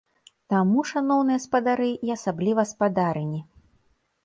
[0.53, 3.45] Таму, шаноўныя спадары і асабліва спадарыні!